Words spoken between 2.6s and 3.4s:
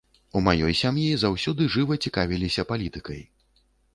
палітыкай.